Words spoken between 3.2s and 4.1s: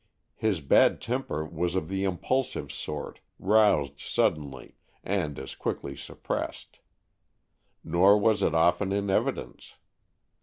roused